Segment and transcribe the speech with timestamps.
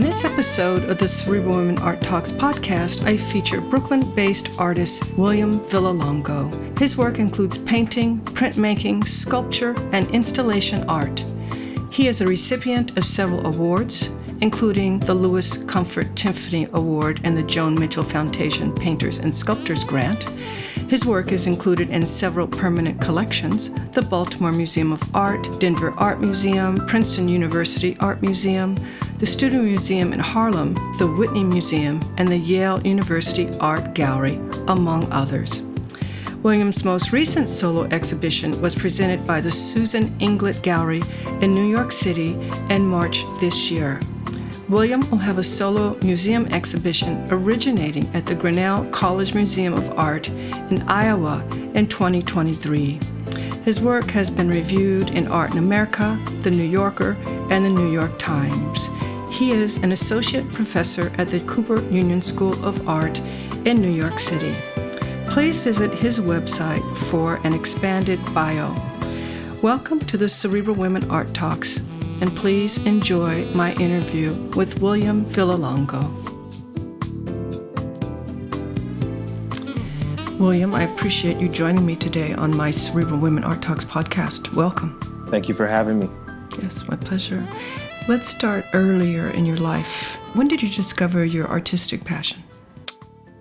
[0.00, 5.12] In this episode of the Cerebral Women Art Talks podcast, I feature Brooklyn based artist
[5.18, 6.78] William Villalongo.
[6.78, 11.22] His work includes painting, printmaking, sculpture, and installation art.
[11.90, 14.08] He is a recipient of several awards,
[14.40, 20.22] including the Louis Comfort Tiffany Award and the Joan Mitchell Foundation Painters and Sculptors Grant.
[20.88, 26.22] His work is included in several permanent collections the Baltimore Museum of Art, Denver Art
[26.22, 28.78] Museum, Princeton University Art Museum,
[29.20, 35.12] the Studio Museum in Harlem, the Whitney Museum, and the Yale University Art Gallery, among
[35.12, 35.60] others.
[36.42, 41.02] William's most recent solo exhibition was presented by the Susan Inglett Gallery
[41.42, 42.30] in New York City
[42.70, 44.00] in March this year.
[44.70, 50.28] William will have a solo museum exhibition originating at the Grinnell College Museum of Art
[50.28, 52.98] in Iowa in 2023.
[53.66, 57.18] His work has been reviewed in Art in America, The New Yorker,
[57.50, 58.88] and The New York Times.
[59.40, 63.18] He is an associate professor at the Cooper Union School of Art
[63.64, 64.54] in New York City.
[65.28, 68.76] Please visit his website for an expanded bio.
[69.62, 71.78] Welcome to the Cerebral Women Art Talks,
[72.20, 76.04] and please enjoy my interview with William Villalongo.
[80.38, 84.54] William, I appreciate you joining me today on my Cerebral Women Art Talks podcast.
[84.54, 85.00] Welcome.
[85.30, 86.10] Thank you for having me.
[86.60, 87.48] Yes, my pleasure.
[88.08, 90.16] Let's start earlier in your life.
[90.34, 92.42] When did you discover your artistic passion?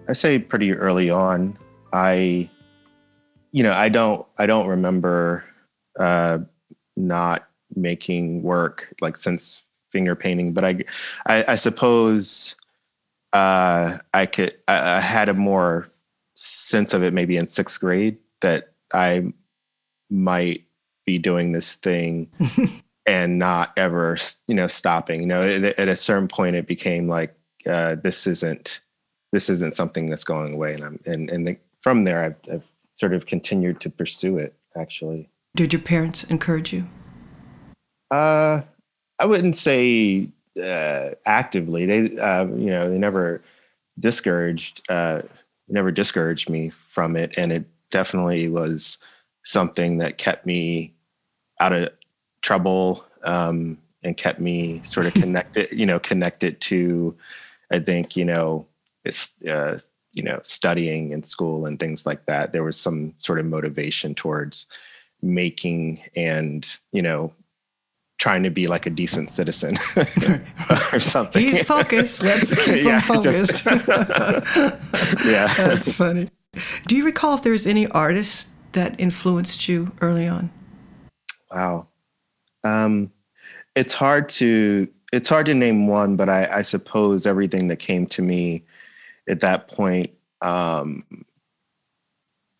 [0.07, 1.57] I say pretty early on.
[1.93, 2.49] I,
[3.51, 5.45] you know, I don't, I don't remember
[5.97, 6.39] uh,
[6.97, 10.83] not making work like since finger painting, but I,
[11.25, 12.55] I, I suppose
[13.31, 15.89] uh, I could, I, I had a more
[16.35, 19.33] sense of it maybe in sixth grade that I
[20.09, 20.65] might
[21.05, 22.29] be doing this thing
[23.09, 24.15] and not ever
[24.47, 25.23] you know stopping.
[25.23, 28.81] You know at, at a certain point it became like uh, this isn't
[29.31, 30.75] this isn't something that's going away.
[30.75, 34.53] And i'm and and the, from there I've, I've sort of continued to pursue it
[34.79, 35.27] actually.
[35.55, 36.87] Did your parents encourage you?
[38.11, 38.61] Uh
[39.17, 40.29] i wouldn't say
[40.61, 41.85] uh actively.
[41.87, 43.41] They uh you know they never
[43.99, 45.23] discouraged uh
[45.67, 47.33] never discouraged me from it.
[47.37, 48.99] And it definitely was
[49.45, 50.93] something that kept me
[51.59, 51.89] out of
[52.41, 57.15] trouble um, and kept me sort of connected, you know, connected to,
[57.71, 58.65] I think, you know,
[59.05, 59.79] it's, uh,
[60.13, 62.51] you know, studying in school and things like that.
[62.51, 64.67] There was some sort of motivation towards
[65.21, 67.33] making and, you know,
[68.17, 69.77] trying to be like a decent citizen
[70.91, 71.41] or something.
[71.41, 72.21] He's focused.
[72.21, 73.65] Let's keep yeah, him focused.
[75.25, 75.53] yeah.
[75.53, 76.29] That's funny.
[76.87, 80.51] Do you recall if there's any artists that influenced you early on?
[81.51, 81.88] Wow.
[82.63, 83.11] Um,
[83.75, 88.05] it's hard to it's hard to name one, but I, I suppose everything that came
[88.07, 88.63] to me
[89.27, 90.11] at that point
[90.41, 91.03] um,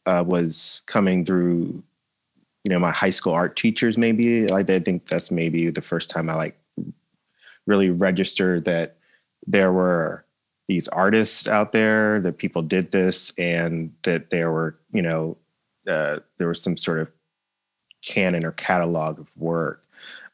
[0.05, 1.83] uh, was coming through,
[2.63, 3.97] you know, my high school art teachers.
[3.97, 6.59] Maybe like I think that's maybe the first time I like
[7.67, 8.97] really registered that
[9.45, 10.25] there were
[10.67, 15.37] these artists out there that people did this and that there were you know
[15.87, 17.11] uh, there was some sort of
[18.01, 19.83] canon or catalog of work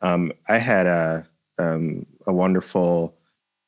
[0.02, 1.28] um, I had a
[1.58, 3.16] um, a wonderful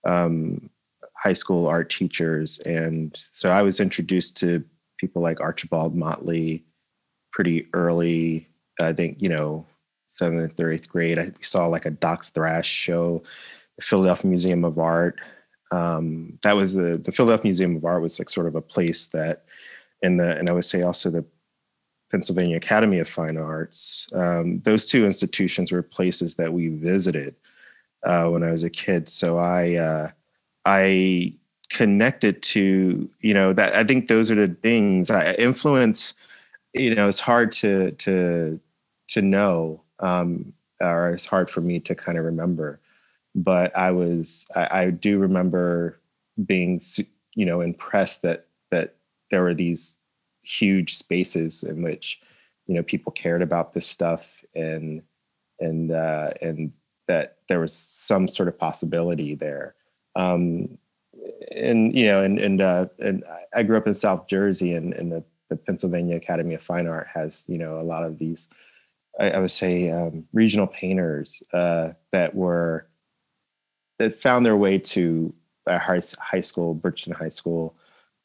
[0.05, 0.69] um,
[1.15, 4.63] high school art teachers, and so I was introduced to
[4.97, 6.63] people like Archibald Motley
[7.31, 8.47] pretty early.
[8.81, 9.65] I think you know
[10.07, 11.19] seventh or eighth grade.
[11.19, 13.23] I saw like a Dox Thrash show,
[13.77, 15.19] the Philadelphia Museum of Art.
[15.71, 19.07] Um, that was the the Philadelphia Museum of Art was like sort of a place
[19.07, 19.45] that,
[20.01, 21.25] in the and I would say also the
[22.11, 24.07] Pennsylvania Academy of Fine Arts.
[24.13, 27.35] Um, those two institutions were places that we visited
[28.03, 29.09] uh, when I was a kid.
[29.09, 30.09] So I uh,
[30.65, 31.33] I
[31.69, 36.13] connected to you know that i think those are the things I, influence
[36.73, 38.59] you know it's hard to to
[39.09, 42.79] to know um or it's hard for me to kind of remember
[43.35, 45.99] but i was I, I do remember
[46.45, 46.79] being
[47.35, 48.95] you know impressed that that
[49.29, 49.97] there were these
[50.47, 52.21] huge spaces in which
[52.65, 55.01] you know people cared about this stuff and
[55.59, 56.71] and uh and
[57.07, 59.75] that there was some sort of possibility there.
[60.15, 60.77] Um
[61.51, 63.23] and you know, and and uh, and
[63.55, 67.07] I grew up in South Jersey, and, and the, the Pennsylvania Academy of Fine Art
[67.13, 68.49] has you know a lot of these,
[69.19, 72.87] I, I would say, um, regional painters uh, that were
[73.99, 75.33] that found their way to
[75.65, 77.75] a high, high school, Bridgeton High School,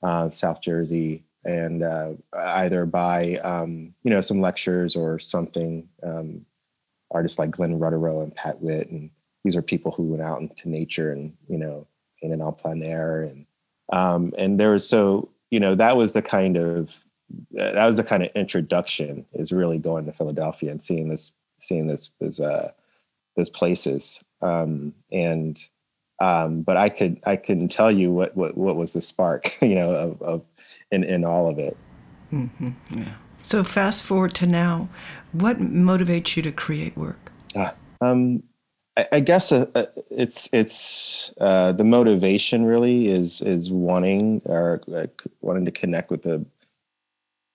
[0.02, 5.88] uh, South Jersey, and uh, either by um, you know some lectures or something.
[6.02, 6.44] Um,
[7.10, 9.10] artists like Glenn Rutterow and Pat Witt, and
[9.44, 11.86] these are people who went out into nature and you know
[12.22, 13.46] in en plein air and
[13.92, 17.04] um, and there was so you know that was the kind of
[17.52, 21.86] that was the kind of introduction is really going to Philadelphia and seeing this seeing
[21.86, 22.70] this this uh
[23.36, 25.60] those places um, and
[26.20, 29.74] um, but I could I couldn't tell you what what what was the spark you
[29.74, 30.44] know of, of
[30.92, 31.76] in in all of it.
[32.32, 32.70] Mm-hmm.
[32.90, 33.14] Yeah.
[33.42, 34.88] So fast forward to now,
[35.32, 37.32] what motivates you to create work?
[37.56, 38.42] Uh, um,
[38.96, 44.80] I, I guess uh, uh, it's it's uh, the motivation really is is wanting or
[44.94, 45.06] uh,
[45.40, 46.44] wanting to connect with the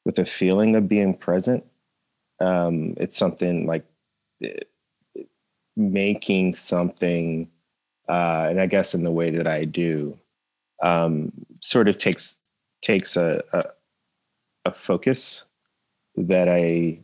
[0.05, 1.63] with a feeling of being present.
[2.39, 3.85] Um, it's something like
[4.41, 4.69] it,
[5.17, 5.23] eh,
[5.75, 7.49] making something,
[8.09, 10.17] uh, and I guess in the way that I do,
[10.83, 11.31] um,
[11.61, 12.39] sort of takes
[12.81, 13.63] takes a, a,
[14.65, 15.43] a focus
[16.15, 16.99] that I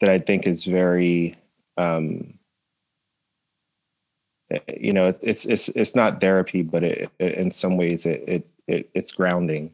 [0.00, 1.36] that I think is very
[1.76, 2.38] um,
[4.78, 8.46] you know, it's it's it's not therapy, but it, it, in some ways it, it,
[8.66, 9.70] it it's grounding,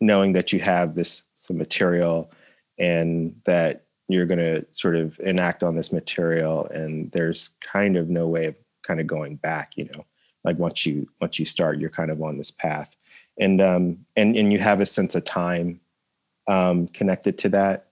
[0.00, 2.30] knowing that you have this some material,
[2.78, 8.08] and that you're going to sort of enact on this material, and there's kind of
[8.08, 9.72] no way of kind of going back.
[9.76, 10.04] You know,
[10.42, 12.96] like once you once you start, you're kind of on this path,
[13.38, 15.80] and um and and you have a sense of time
[16.48, 17.88] um, connected to that,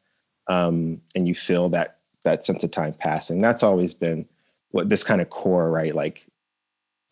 [0.48, 3.40] um, and you feel that that sense of time passing.
[3.40, 4.26] That's always been
[4.70, 5.94] what this kind of core, right?
[5.94, 6.26] Like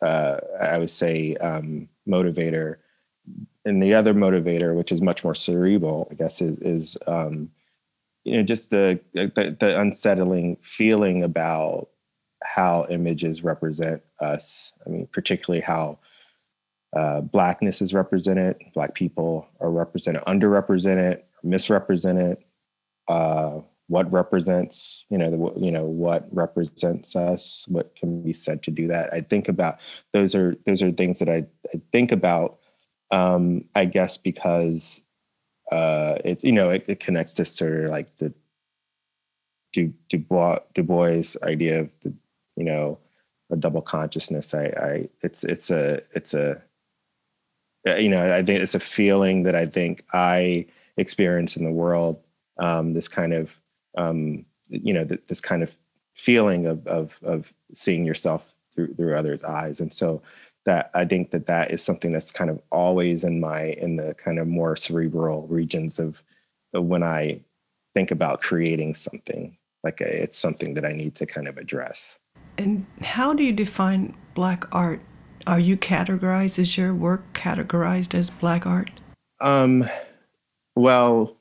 [0.03, 2.77] uh, I would say um, motivator.
[3.67, 7.51] And the other motivator, which is much more cerebral, I guess, is, is um,
[8.25, 11.89] you know just the, the, the unsettling feeling about
[12.43, 14.73] how images represent us.
[14.87, 15.99] I mean, particularly how
[16.95, 22.39] uh, blackness is represented, black people are represented, underrepresented, misrepresented.
[23.09, 28.63] Uh, what represents you know the, you know what represents us what can be said
[28.63, 29.13] to do that?
[29.13, 29.79] I think about
[30.13, 31.45] those are those are things that i,
[31.75, 32.61] I think about
[33.11, 35.03] um i guess because
[35.71, 38.33] uh it you know it, it connects to sort of like the
[39.75, 42.15] du, du bois du bois idea of the
[42.57, 42.99] you know
[43.51, 44.55] a double consciousness.
[44.55, 46.63] I i it's it's a it's a
[47.87, 50.65] you know i think it's a feeling that i think i
[50.97, 52.21] experience in the world
[52.59, 53.59] um, this kind of
[53.97, 55.77] um, you know th- this kind of
[56.15, 60.23] feeling of, of of seeing yourself through through others' eyes, and so
[60.65, 64.15] that I think that that is something that's kind of always in my in the
[64.15, 66.23] kind of more cerebral regions of,
[66.73, 67.41] of when I
[67.93, 69.57] think about creating something.
[69.83, 72.19] Like a, it's something that I need to kind of address.
[72.57, 75.03] And how do you define black art?
[75.47, 76.59] Are you categorized?
[76.59, 78.91] Is your work categorized as black art?
[79.41, 79.89] Um,
[80.75, 81.37] well,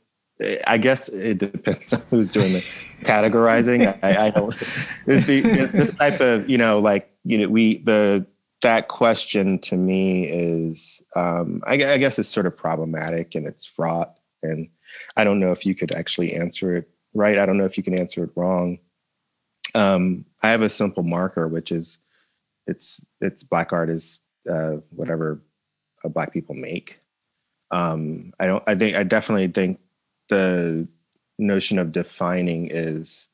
[0.67, 3.97] I guess it depends on who's doing the categorizing.
[4.03, 4.53] I, I don't.
[5.05, 8.25] The, this type of you know, like you know, we the
[8.61, 13.65] that question to me is, um, I, I guess, it's sort of problematic and it's
[13.65, 14.69] fraught, and
[15.17, 17.37] I don't know if you could actually answer it right.
[17.37, 18.79] I don't know if you can answer it wrong.
[19.75, 21.99] Um, I have a simple marker, which is
[22.67, 25.41] it's it's black art is uh, whatever
[26.03, 26.99] uh, black people make.
[27.71, 28.63] Um, I don't.
[28.67, 28.95] I think.
[28.95, 29.79] I definitely think
[30.29, 30.87] the
[31.39, 33.27] notion of defining is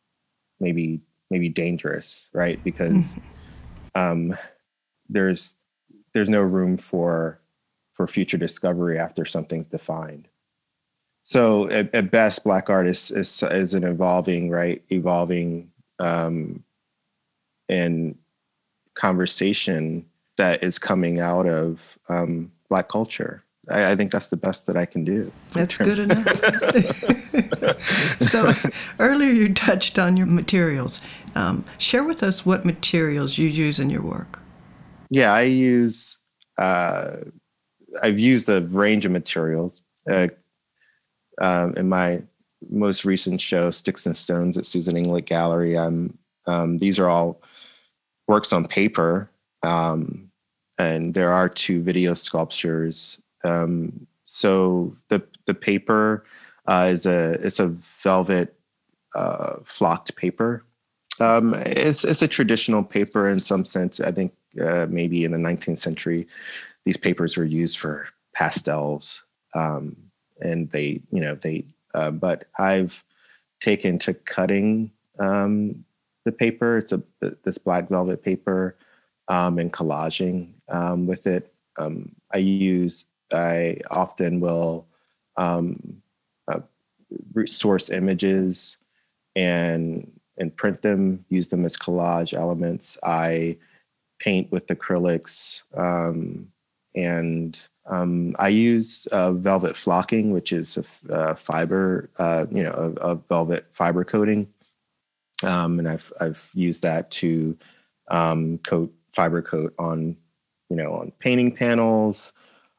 [0.59, 2.63] maybe maybe dangerous, right?
[2.63, 4.01] Because mm-hmm.
[4.01, 4.37] um,
[5.09, 5.55] there's
[6.13, 7.39] there's no room for
[7.93, 10.27] for future discovery after something's defined.
[11.23, 14.81] So at, at best, black art is, is is an evolving, right?
[14.89, 15.69] Evolving
[15.99, 16.63] um,
[17.67, 18.17] and
[18.99, 20.05] conversation
[20.37, 24.77] that is coming out of um, black culture I, I, think that's the best that
[24.77, 25.31] I can do.
[25.53, 26.27] That's good enough.
[28.21, 28.51] so
[28.99, 31.01] earlier you touched on your materials.
[31.35, 34.39] Um, share with us what materials you use in your work.
[35.09, 36.17] Yeah, I use
[36.57, 37.17] uh,
[38.03, 39.81] I've used a range of materials.
[40.09, 40.27] Uh,
[41.41, 42.21] um, in my
[42.69, 47.41] most recent show, Sticks and Stones at Susan Inglett Gallery, I'm, um, these are all
[48.29, 49.29] works on paper.
[49.63, 50.29] Um,
[50.77, 53.19] and there are two video sculptures.
[53.43, 56.23] Um, so the the paper
[56.67, 57.67] uh, is a it's a
[58.03, 58.55] velvet
[59.15, 60.63] uh, flocked paper.
[61.19, 63.99] Um, it's it's a traditional paper in some sense.
[63.99, 64.31] I think
[64.63, 66.27] uh, maybe in the 19th century,
[66.85, 69.23] these papers were used for pastels,
[69.55, 69.97] um,
[70.39, 71.65] and they you know they.
[71.95, 73.03] Uh, but I've
[73.59, 75.83] taken to cutting um,
[76.29, 76.77] the paper.
[76.77, 77.01] It's a
[77.43, 78.75] this black velvet paper
[79.27, 81.51] um, and collaging um, with it.
[81.77, 84.85] Um, I use I often will
[85.37, 86.01] um,
[86.47, 86.59] uh,
[87.45, 88.77] source images
[89.35, 92.97] and and print them, use them as collage elements.
[93.03, 93.57] I
[94.19, 96.47] paint with acrylics, um,
[96.95, 102.95] and um, I use uh, velvet flocking, which is a, a fiber, uh, you know,
[103.01, 104.47] a, a, velvet fiber coating,
[105.43, 107.57] um, and I've I've used that to
[108.09, 110.15] um, coat fiber coat on,
[110.69, 112.33] you know, on painting panels,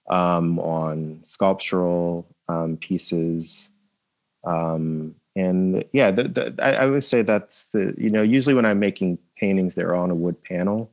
[0.08, 3.68] um, on sculptural um, pieces.
[4.44, 8.64] Um, and yeah, the, the, I, I, would say that's the, you know, usually when
[8.64, 10.90] I'm making paintings, they're on a wood panel.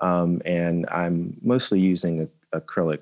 [0.00, 3.00] Um, and I'm mostly using a, acrylic,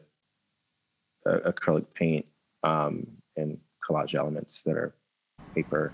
[1.27, 2.27] acrylic paint
[2.63, 4.95] and collage elements that are
[5.55, 5.93] paper.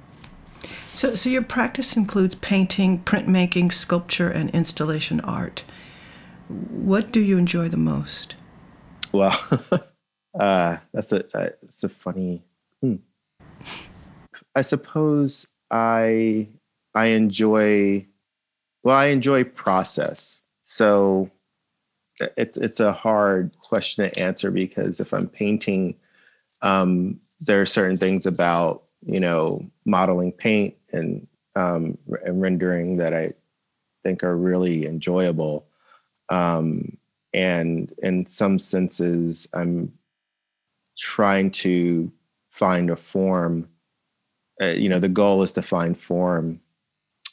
[0.97, 5.63] So, so your practice includes painting, printmaking, sculpture, and installation art.
[6.49, 8.35] What do you enjoy the most?
[9.13, 9.39] Well,
[10.41, 12.43] uh, that's a it's a funny.
[12.81, 12.97] Hmm.
[14.55, 16.49] I suppose I
[16.95, 18.07] I enjoy.
[18.83, 20.41] Well, I enjoy process.
[20.63, 21.31] So
[22.39, 25.95] it's it's a hard question to answer because if I'm painting,
[26.63, 33.15] um, there are certain things about you know modeling paint and um, and rendering that
[33.15, 33.33] I
[34.03, 35.67] think are really enjoyable.
[36.29, 36.99] Um,
[37.37, 39.93] and in some senses i'm
[40.99, 42.11] trying to
[42.51, 43.69] find a form
[44.61, 46.59] uh, you know the goal is to find form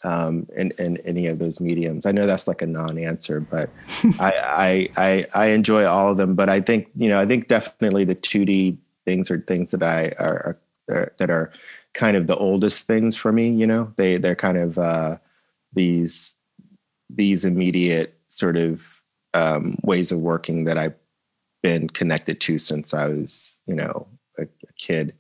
[0.04, 3.70] um, in, in any of those mediums i know that's like a non-answer but
[4.20, 7.48] I, I, I i enjoy all of them but i think you know i think
[7.48, 10.58] definitely the 2d things are things that i are,
[10.92, 11.54] are that are
[11.94, 15.18] kind of the oldest things for me you know they they're kind of uh,
[15.74, 16.36] these
[17.10, 19.02] these immediate sort of
[19.34, 20.96] um, ways of working that I've
[21.62, 24.08] been connected to since I was, you know,
[24.38, 25.14] a, a kid.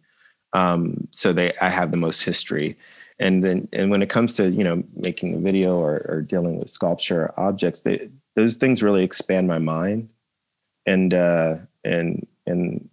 [0.54, 2.78] Um, so they, I have the most history.
[3.20, 6.58] And then, and when it comes to you know making a video or, or dealing
[6.58, 10.10] with sculpture objects, they, those things really expand my mind,
[10.88, 12.90] and uh, and and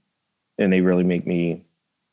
[0.59, 1.65] and they really make me,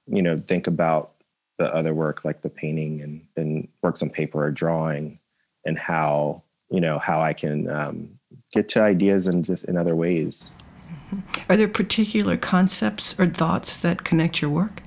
[0.07, 1.15] you know, think about
[1.57, 5.19] the other work like the painting and and works on paper or drawing,
[5.65, 8.09] and how you know how I can um,
[8.53, 10.51] get to ideas and just in other ways.
[11.49, 14.81] Are there particular concepts or thoughts that connect your work?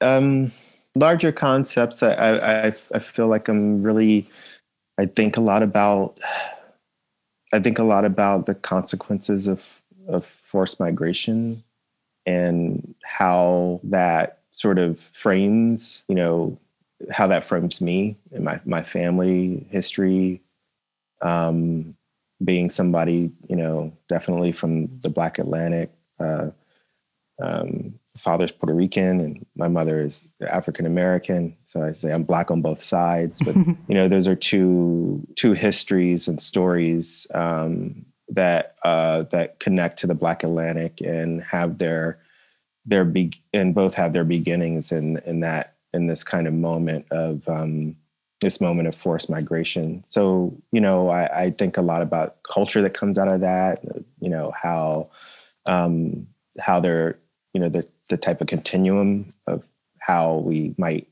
[0.00, 0.52] Um,
[0.96, 2.02] larger concepts.
[2.02, 4.26] I, I I feel like I'm really.
[4.98, 6.18] I think a lot about.
[7.52, 11.62] I think a lot about the consequences of of forced migration,
[12.26, 16.58] and how that sort of frames, you know,
[17.10, 20.42] how that frames me and my my family history,
[21.22, 21.96] um,
[22.44, 25.92] being somebody, you know, definitely from the Black Atlantic.
[26.18, 26.50] Uh,
[27.42, 31.56] um, father's Puerto Rican and my mother is African American.
[31.64, 33.40] So I say I'm black on both sides.
[33.40, 33.56] But
[33.88, 40.06] you know, those are two two histories and stories um, that uh, that connect to
[40.06, 42.18] the Black Atlantic and have their
[42.86, 47.06] their be and both have their beginnings in in that in this kind of moment
[47.10, 47.96] of um,
[48.40, 50.02] this moment of forced migration.
[50.04, 53.82] So, you know, I, I, think a lot about culture that comes out of that,
[54.20, 55.10] you know, how
[55.66, 56.26] um,
[56.58, 57.18] how they're,
[57.52, 59.62] you know, the, the type of continuum of
[59.98, 61.06] how we might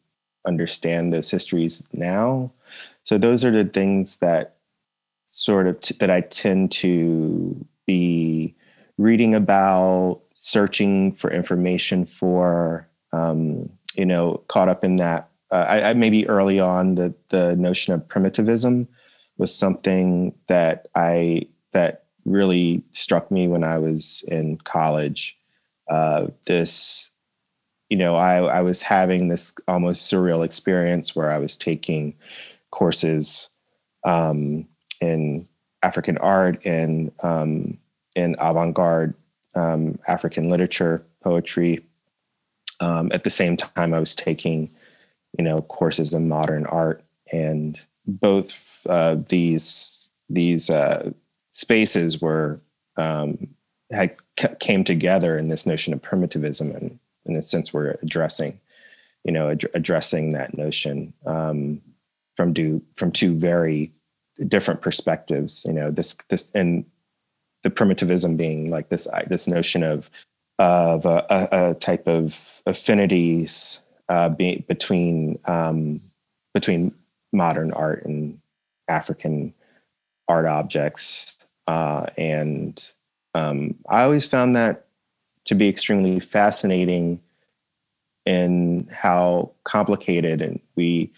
[0.47, 2.51] understand those histories now.
[3.05, 4.57] So those are the things that
[5.27, 8.55] sort of t- that I tend to be
[8.99, 15.91] reading about, searching for information for, um, you know, caught up in that uh, I,
[15.91, 18.89] I, maybe early on the the notion of primitivism
[19.39, 25.39] was something that I that really struck me when I was in college.
[25.89, 27.11] Uh, this,
[27.89, 32.15] you know, I I was having this almost surreal experience where I was taking
[32.71, 33.49] courses
[34.05, 34.69] um,
[35.01, 35.49] in
[35.83, 37.79] African art and um,
[38.17, 39.15] in avant-garde
[39.55, 41.85] um, African literature, poetry.
[42.81, 44.71] Um, at the same time, I was taking,
[45.37, 51.11] you know, courses in modern art, and both uh, these these uh,
[51.51, 52.61] spaces were
[52.97, 53.49] um,
[53.91, 54.15] had
[54.61, 58.61] came together in this notion of primitivism, and in a sense, we're addressing,
[59.25, 61.81] you know, ad- addressing that notion um,
[62.37, 63.93] from do from two very
[64.47, 65.65] different perspectives.
[65.67, 66.85] You know, this this and
[67.69, 70.11] the primitivism being like this this notion of
[70.59, 76.01] of a, a, a type of affinities uh, be, between um,
[76.55, 76.95] between
[77.33, 78.41] modern art and
[78.89, 79.53] African
[80.29, 82.91] art objects, uh, and
[83.35, 84.87] um, I always found that
[85.45, 87.21] to be extremely fascinating
[88.25, 91.13] in how complicated and we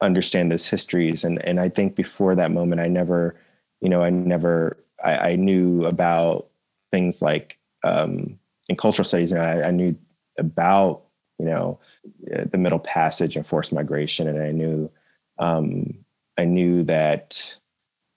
[0.00, 1.24] understand those histories.
[1.24, 3.34] And and I think before that moment, I never,
[3.80, 6.48] you know, I never I, I knew about
[6.90, 8.38] things like um,
[8.68, 9.96] in cultural studies, and I, I knew
[10.38, 11.02] about
[11.38, 11.78] you know
[12.24, 14.90] the Middle Passage and forced migration, and I knew
[15.38, 15.94] um,
[16.38, 17.56] I knew that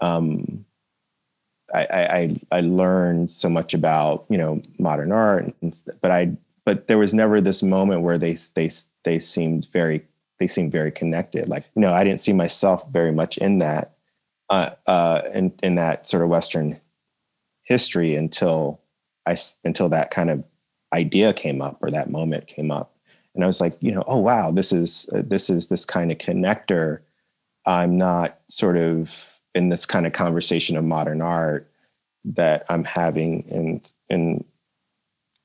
[0.01, 0.65] um,
[1.73, 6.31] I, I, I learned so much about you know modern art, and, but I
[6.65, 8.69] but there was never this moment where they they
[9.03, 10.05] they seemed very
[10.39, 11.47] they seemed very connected.
[11.47, 13.95] Like you know I didn't see myself very much in that
[14.49, 16.79] uh, uh, in in that sort of Western
[17.63, 18.81] history until
[19.25, 20.43] I until that kind of
[20.93, 22.95] idea came up or that moment came up,
[23.35, 26.11] and I was like, you know, oh wow, this is uh, this is this kind
[26.11, 26.99] of connector.
[27.65, 31.69] I'm not sort of in this kind of conversation of modern art
[32.25, 34.43] that I'm having in in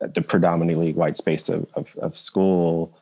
[0.01, 2.97] the predominantly white space of, of, of school.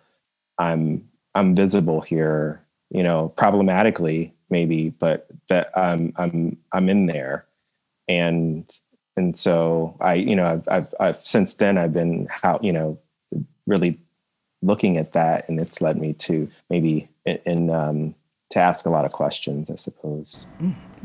[0.59, 7.45] I'm I'm visible here, you know, problematically maybe, but that I'm I'm I'm in there,
[8.07, 8.71] and
[9.17, 12.97] and so I you know I've I've, I've since then I've been how you know
[13.67, 13.99] really
[14.63, 18.15] looking at that, and it's led me to maybe in, in um,
[18.51, 20.47] to ask a lot of questions, I suppose.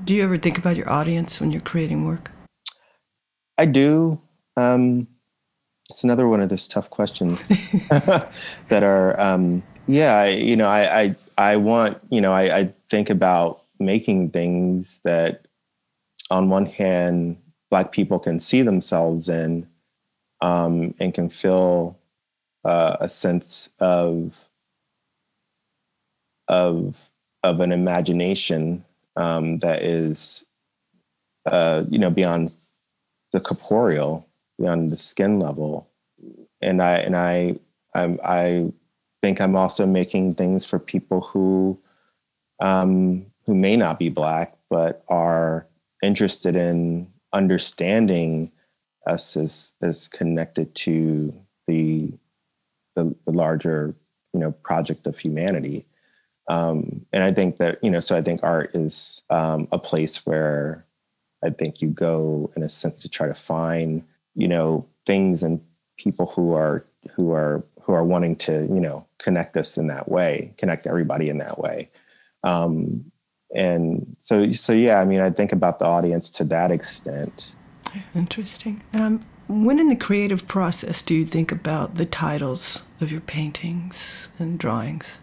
[0.04, 2.30] Do you ever think about your audience when you're creating work?
[3.58, 4.22] I do.
[4.58, 5.08] Um,
[5.90, 7.48] it's another one of those tough questions
[7.90, 12.74] that are, um, yeah, I, you know, I, I, I want, you know, I, I
[12.90, 15.48] think about making things that,
[16.30, 17.38] on one hand,
[17.70, 19.68] Black people can see themselves in,
[20.42, 21.98] um, and can feel
[22.66, 24.48] uh, a sense of
[26.50, 27.10] of
[27.44, 28.84] of an imagination
[29.16, 30.46] um, that is,
[31.46, 32.56] uh, you know, beyond
[33.32, 34.28] the corporeal,
[34.60, 35.90] beyond the skin level,
[36.62, 37.56] and I and I
[37.96, 38.74] I, I
[39.22, 41.80] think I'm also making things for people who
[42.60, 45.68] um, who may not be black but are
[46.04, 48.52] interested in understanding
[49.06, 51.34] us as as connected to
[51.68, 52.12] the
[52.96, 53.96] the, the larger
[54.34, 55.86] you know project of humanity.
[56.50, 60.26] Um, and I think that, you know, so I think art is um, a place
[60.26, 60.86] where
[61.44, 64.04] I think you go in a sense to try to find,
[64.36, 65.60] you know, things and
[65.98, 70.10] people who are, who are, who are wanting to, you know, connect us in that
[70.10, 71.90] way, connect everybody in that way.
[72.44, 73.10] Um,
[73.56, 77.54] and so, so yeah, I mean, I think about the audience to that extent.
[78.14, 78.84] Interesting.
[78.94, 84.28] Um, when in the creative process do you think about the titles of your paintings
[84.38, 85.20] and drawings?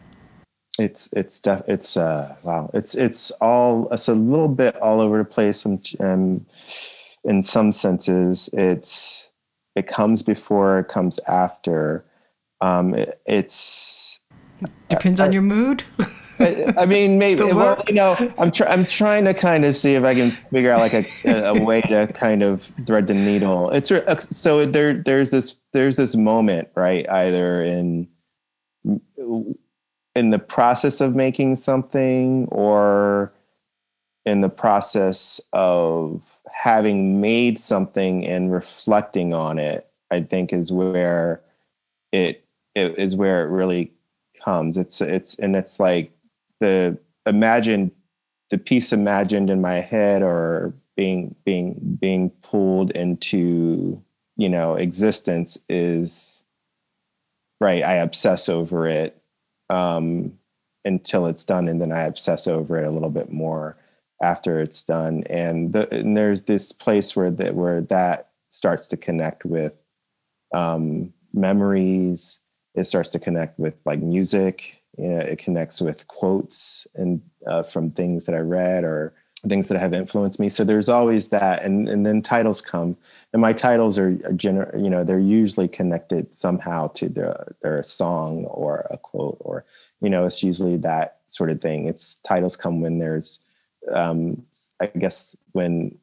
[0.78, 5.18] it's it's def, it's uh wow it's it's all it's a little bit all over
[5.18, 6.44] the place and, and
[7.22, 9.28] in some senses it's
[9.76, 12.04] it comes before it comes after
[12.64, 14.20] um it, it's
[14.88, 15.82] depends on your mood.
[16.40, 19.94] I, I, mean maybe well you know i'm trying i'm trying to kind of see
[19.94, 23.70] if i can figure out like a, a way to kind of thread the needle.
[23.70, 23.92] It's
[24.36, 28.08] so there there's this there's this moment right either in
[28.84, 33.32] in the process of making something or
[34.24, 41.42] in the process of having made something and reflecting on it i think is where
[42.12, 42.43] it
[42.74, 43.92] is where it really
[44.44, 46.10] comes it's it's and it's like
[46.60, 47.90] the imagined
[48.50, 54.00] the piece imagined in my head or being being being pulled into
[54.36, 56.42] you know existence is
[57.60, 59.20] right i obsess over it
[59.70, 60.32] um,
[60.84, 63.76] until it's done, and then I obsess over it a little bit more
[64.22, 65.24] after it's done.
[65.28, 69.74] And, the, and there's this place where that where that starts to connect with
[70.52, 72.40] um, memories.
[72.74, 74.82] It starts to connect with like music.
[74.98, 79.12] You know, it connects with quotes and uh, from things that I read or
[79.48, 80.48] things that have influenced me.
[80.48, 82.96] So there's always that, and and then titles come,
[83.32, 87.78] and my titles are, are gener- you know, they're usually connected somehow to the they're
[87.78, 89.64] a song or a quote or
[90.04, 91.86] you know, it's usually that sort of thing.
[91.86, 93.40] It's titles come when there's,
[93.90, 94.44] um,
[94.80, 95.96] I guess, when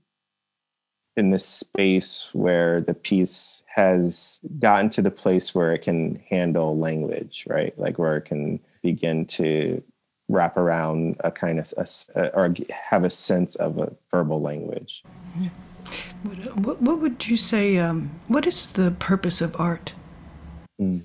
[1.18, 6.78] in this space where the piece has gotten to the place where it can handle
[6.78, 7.78] language, right?
[7.78, 9.84] Like where it can begin to
[10.30, 15.04] wrap around a kind of a, or have a sense of a verbal language.
[16.24, 17.78] What, what would you say?
[17.78, 19.94] Um, what is the purpose of art?
[20.80, 21.04] Mm.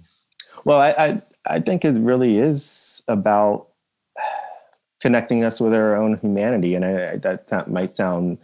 [0.65, 3.69] Well, I, I I think it really is about
[5.01, 8.39] connecting us with our own humanity, and I, that, that might sound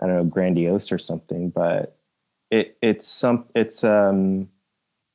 [0.00, 1.96] I don't know grandiose or something, but
[2.50, 4.48] it it's some it's um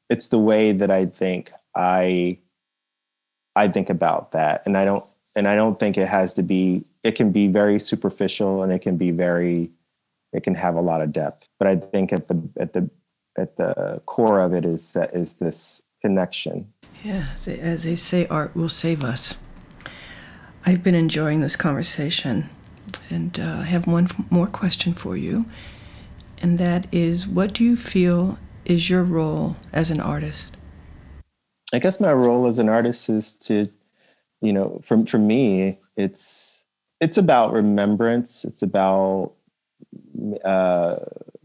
[0.09, 2.37] it's the way that I think I
[3.55, 6.83] I think about that, and I don't and I don't think it has to be.
[7.03, 9.71] It can be very superficial, and it can be very.
[10.33, 12.89] It can have a lot of depth, but I think at the at the
[13.37, 16.71] at the core of it is that is this connection.
[17.03, 19.35] Yeah, as they say, art will save us.
[20.65, 22.49] I've been enjoying this conversation,
[23.09, 25.45] and uh, I have one more question for you,
[26.41, 30.55] and that is, what do you feel is your role as an artist?
[31.73, 33.69] I guess my role as an artist is to
[34.41, 36.63] you know for for me it's
[36.99, 39.31] it's about remembrance it's about
[40.43, 40.97] uh,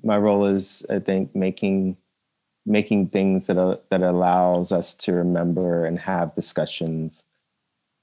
[0.03, 1.97] my role is i think making
[2.65, 7.25] making things that uh, that allows us to remember and have discussions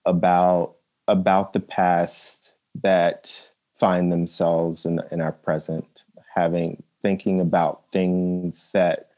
[0.05, 0.75] about
[1.07, 9.09] about the past that find themselves in in our present having thinking about things that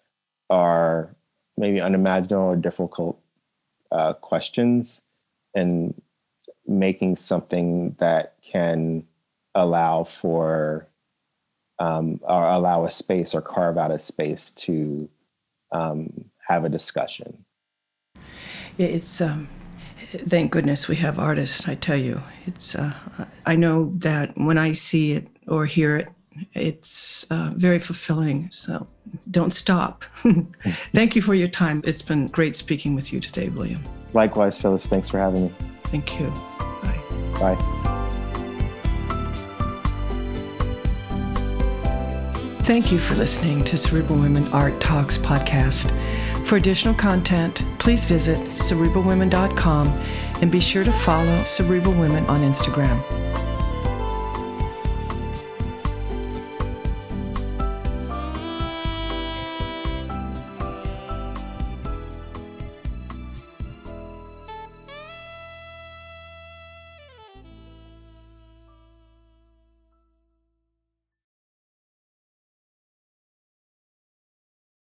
[0.50, 1.16] are
[1.58, 3.20] maybe unimaginable or difficult
[3.92, 5.02] uh, questions
[5.54, 5.94] and
[6.68, 9.06] making something that can
[9.54, 10.88] allow for
[11.80, 15.08] um, or allow a space or carve out a space to
[15.72, 17.46] um, have a discussion.
[18.78, 19.48] It's um,
[20.28, 21.68] thank goodness we have artists.
[21.68, 22.94] I tell you, it's uh,
[23.46, 26.08] I know that when I see it or hear it,
[26.54, 28.50] it's uh, very fulfilling.
[28.52, 28.88] So
[29.32, 30.04] don't stop.
[30.94, 31.82] Thank you for your time.
[31.86, 33.82] It's been great speaking with you today, William.
[34.14, 34.86] Likewise, Phyllis.
[34.88, 35.52] Thanks for having me.
[35.86, 36.28] Thank you.
[36.84, 37.56] Bye.
[37.56, 37.86] Bye.
[42.66, 45.92] Thank you for listening to Cerebral Women Art Talks podcast.
[46.46, 49.88] For additional content, please visit cerebralwomen.com
[50.42, 53.25] and be sure to follow Cerebral Women on Instagram.